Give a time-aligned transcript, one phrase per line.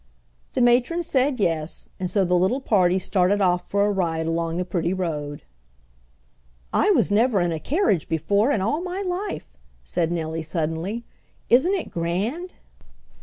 [0.53, 4.57] The matron said yes, and so the little party started off for a ride along
[4.57, 5.43] the pretty road.
[6.73, 9.47] "I was never in a carriage before in all my life,"
[9.83, 11.03] said Nellie suddenly.
[11.51, 12.55] "Isn't it grand!"